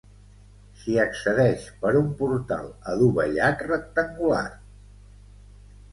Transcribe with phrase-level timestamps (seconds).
[0.83, 4.45] S'hi accedeix per un portal adovellat rectangular.